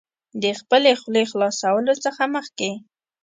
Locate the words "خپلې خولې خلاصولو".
0.59-1.93